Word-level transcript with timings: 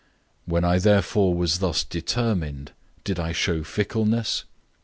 001:017 0.01 0.07
When 0.53 0.65
I 0.65 0.79
therefore 0.79 1.35
was 1.35 1.59
thus 1.59 1.83
determined, 1.83 2.71
did 3.03 3.19
I 3.19 3.31
show 3.33 3.63
fickleness? 3.63 4.45